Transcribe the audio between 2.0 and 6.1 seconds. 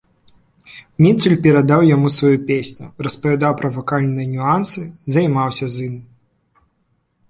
сваю песню, распавядаў пра вакальныя нюансы, займаўся з ім.